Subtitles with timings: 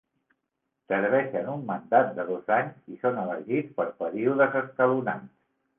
[0.93, 5.35] Serveixen un mandat de dos anys i són elegits per períodes escalonats.